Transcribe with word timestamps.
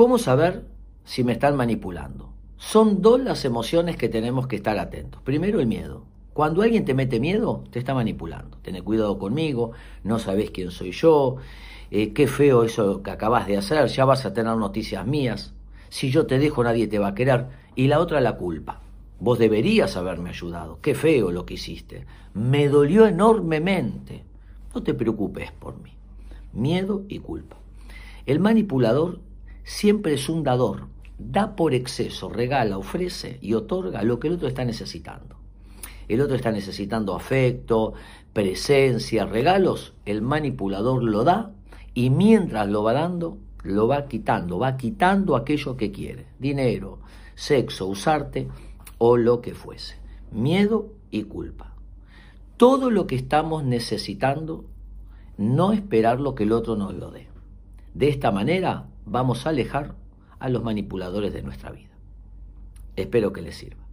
¿Cómo 0.00 0.16
saber 0.16 0.64
si 1.04 1.24
me 1.24 1.32
están 1.32 1.56
manipulando? 1.56 2.32
Son 2.56 3.02
dos 3.02 3.20
las 3.20 3.44
emociones 3.44 3.96
que 3.96 4.08
tenemos 4.08 4.46
que 4.46 4.56
estar 4.56 4.78
atentos. 4.78 5.20
Primero 5.20 5.60
el 5.60 5.66
miedo. 5.66 6.06
Cuando 6.32 6.62
alguien 6.62 6.86
te 6.86 6.94
mete 6.94 7.20
miedo, 7.20 7.64
te 7.70 7.80
está 7.80 7.92
manipulando. 7.92 8.56
Ten 8.62 8.82
cuidado 8.82 9.18
conmigo, 9.18 9.72
no 10.02 10.18
sabes 10.18 10.52
quién 10.52 10.70
soy 10.70 10.92
yo, 10.92 11.36
eh, 11.90 12.14
qué 12.14 12.26
feo 12.26 12.64
eso 12.64 13.02
que 13.02 13.10
acabas 13.10 13.46
de 13.46 13.58
hacer, 13.58 13.88
ya 13.88 14.06
vas 14.06 14.24
a 14.24 14.32
tener 14.32 14.56
noticias 14.56 15.06
mías. 15.06 15.52
Si 15.90 16.10
yo 16.10 16.24
te 16.24 16.38
dejo 16.38 16.64
nadie 16.64 16.86
te 16.86 16.98
va 16.98 17.08
a 17.08 17.14
querer. 17.14 17.48
Y 17.74 17.88
la 17.88 18.00
otra 18.00 18.22
la 18.22 18.38
culpa. 18.38 18.80
Vos 19.18 19.38
deberías 19.38 19.98
haberme 19.98 20.30
ayudado. 20.30 20.78
Qué 20.80 20.94
feo 20.94 21.30
lo 21.30 21.44
que 21.44 21.54
hiciste. 21.54 22.06
Me 22.32 22.70
dolió 22.70 23.06
enormemente. 23.06 24.24
No 24.74 24.82
te 24.82 24.94
preocupes 24.94 25.52
por 25.52 25.78
mí. 25.78 25.92
Miedo 26.54 27.02
y 27.06 27.18
culpa. 27.18 27.58
El 28.24 28.40
manipulador 28.40 29.20
siempre 29.70 30.14
es 30.14 30.28
un 30.28 30.42
dador. 30.42 30.88
Da 31.16 31.54
por 31.54 31.74
exceso, 31.74 32.28
regala, 32.28 32.76
ofrece 32.76 33.38
y 33.40 33.54
otorga 33.54 34.02
lo 34.02 34.18
que 34.18 34.26
el 34.26 34.34
otro 34.34 34.48
está 34.48 34.64
necesitando. 34.64 35.36
El 36.08 36.20
otro 36.20 36.34
está 36.34 36.50
necesitando 36.50 37.14
afecto, 37.14 37.92
presencia, 38.32 39.26
regalos. 39.26 39.94
El 40.04 40.22
manipulador 40.22 41.04
lo 41.04 41.22
da 41.22 41.52
y 41.94 42.10
mientras 42.10 42.68
lo 42.68 42.82
va 42.82 42.94
dando, 42.94 43.38
lo 43.62 43.86
va 43.86 44.08
quitando, 44.08 44.58
va 44.58 44.76
quitando 44.76 45.36
aquello 45.36 45.76
que 45.76 45.92
quiere. 45.92 46.26
Dinero, 46.40 46.98
sexo, 47.36 47.86
usarte 47.86 48.48
o 48.98 49.16
lo 49.16 49.40
que 49.40 49.54
fuese. 49.54 49.98
Miedo 50.32 50.88
y 51.12 51.24
culpa. 51.24 51.74
Todo 52.56 52.90
lo 52.90 53.06
que 53.06 53.14
estamos 53.14 53.62
necesitando, 53.62 54.64
no 55.38 55.72
esperar 55.72 56.18
lo 56.18 56.34
que 56.34 56.42
el 56.42 56.52
otro 56.52 56.74
nos 56.74 56.92
lo 56.94 57.12
dé. 57.12 57.28
De 57.94 58.08
esta 58.08 58.32
manera 58.32 58.86
vamos 59.10 59.44
a 59.44 59.50
alejar 59.50 59.96
a 60.38 60.48
los 60.48 60.62
manipuladores 60.62 61.32
de 61.32 61.42
nuestra 61.42 61.72
vida. 61.72 61.90
Espero 62.96 63.32
que 63.32 63.42
les 63.42 63.56
sirva. 63.56 63.89